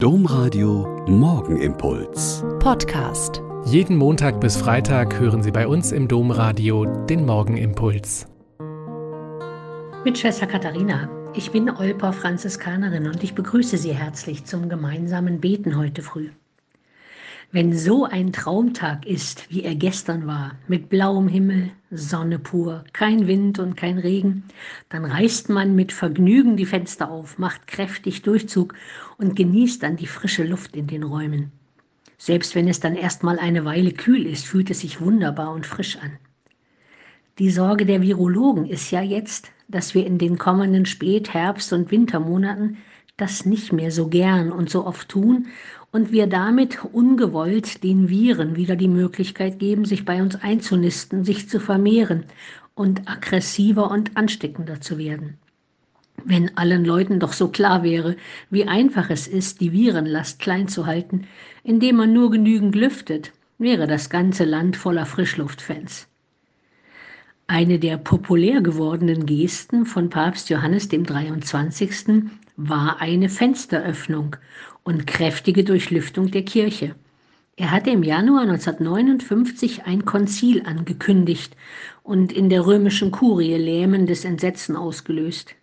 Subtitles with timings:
[0.00, 2.44] Domradio Morgenimpuls.
[2.60, 3.42] Podcast.
[3.64, 8.28] Jeden Montag bis Freitag hören Sie bei uns im Domradio den Morgenimpuls.
[10.04, 11.08] Mit Schwester Katharina.
[11.34, 16.30] Ich bin Olper Franziskanerin und ich begrüße Sie herzlich zum gemeinsamen Beten heute früh.
[17.50, 23.26] Wenn so ein Traumtag ist, wie er gestern war, mit blauem Himmel, Sonne pur, kein
[23.26, 24.44] Wind und kein Regen,
[24.90, 28.74] dann reißt man mit Vergnügen die Fenster auf, macht kräftig Durchzug
[29.16, 31.50] und genießt dann die frische Luft in den Räumen.
[32.18, 35.96] Selbst wenn es dann erstmal eine Weile kühl ist, fühlt es sich wunderbar und frisch
[35.96, 36.18] an.
[37.38, 41.90] Die Sorge der Virologen ist ja jetzt, dass wir in den kommenden Spät-, Herbst- und
[41.90, 42.76] Wintermonaten
[43.18, 45.48] das nicht mehr so gern und so oft tun
[45.90, 51.48] und wir damit ungewollt den Viren wieder die Möglichkeit geben, sich bei uns einzunisten, sich
[51.48, 52.24] zu vermehren
[52.74, 55.38] und aggressiver und ansteckender zu werden.
[56.24, 58.16] Wenn allen Leuten doch so klar wäre,
[58.50, 61.26] wie einfach es ist, die Virenlast klein zu halten,
[61.62, 66.08] indem man nur genügend lüftet, wäre das ganze Land voller Frischluftfans.
[67.46, 72.28] Eine der populär gewordenen Gesten von Papst Johannes dem 23.
[72.58, 74.34] war eine Fensteröffnung
[74.82, 76.96] und kräftige Durchlüftung der Kirche.
[77.54, 81.56] Er hatte im Januar 1959 ein Konzil angekündigt
[82.02, 85.54] und in der römischen Kurie lähmendes Entsetzen ausgelöst.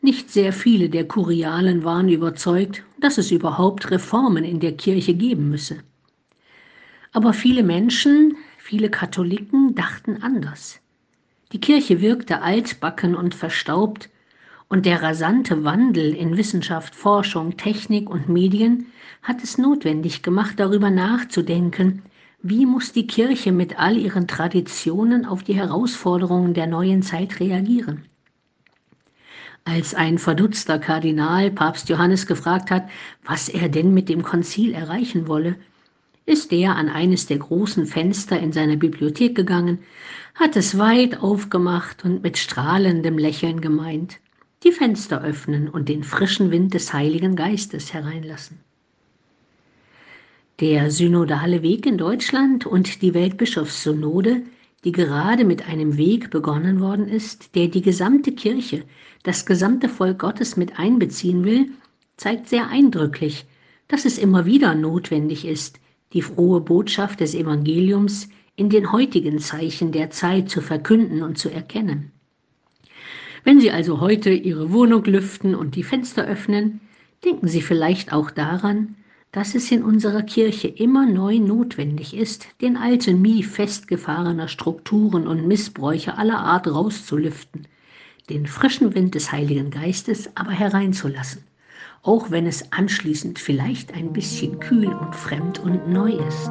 [0.00, 5.50] Nicht sehr viele der Kurialen waren überzeugt, dass es überhaupt Reformen in der Kirche geben
[5.50, 5.78] müsse.
[7.12, 10.80] Aber viele Menschen, viele Katholiken dachten anders.
[11.50, 14.08] Die Kirche wirkte altbacken und verstaubt,
[14.72, 18.86] und der rasante Wandel in Wissenschaft, Forschung, Technik und Medien
[19.22, 22.00] hat es notwendig gemacht, darüber nachzudenken,
[22.42, 28.06] wie muss die Kirche mit all ihren Traditionen auf die Herausforderungen der neuen Zeit reagieren.
[29.64, 32.88] Als ein verdutzter Kardinal Papst Johannes gefragt hat,
[33.26, 35.56] was er denn mit dem Konzil erreichen wolle,
[36.24, 39.80] ist er an eines der großen Fenster in seiner Bibliothek gegangen,
[40.34, 44.18] hat es weit aufgemacht und mit strahlendem Lächeln gemeint,
[44.64, 48.60] die Fenster öffnen und den frischen Wind des Heiligen Geistes hereinlassen.
[50.60, 54.42] Der synodale Weg in Deutschland und die Weltbischofssynode,
[54.84, 58.84] die gerade mit einem Weg begonnen worden ist, der die gesamte Kirche,
[59.24, 61.70] das gesamte Volk Gottes mit einbeziehen will,
[62.16, 63.46] zeigt sehr eindrücklich,
[63.88, 65.80] dass es immer wieder notwendig ist,
[66.12, 71.48] die frohe Botschaft des Evangeliums in den heutigen Zeichen der Zeit zu verkünden und zu
[71.48, 72.12] erkennen.
[73.44, 76.80] Wenn Sie also heute Ihre Wohnung lüften und die Fenster öffnen,
[77.24, 78.94] denken Sie vielleicht auch daran,
[79.32, 85.48] dass es in unserer Kirche immer neu notwendig ist, den alten Mie festgefahrener Strukturen und
[85.48, 87.66] Missbräuche aller Art rauszulüften,
[88.30, 91.42] den frischen Wind des Heiligen Geistes aber hereinzulassen,
[92.02, 96.50] auch wenn es anschließend vielleicht ein bisschen kühl und fremd und neu ist.